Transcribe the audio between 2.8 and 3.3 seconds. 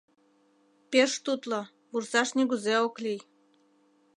ок лий.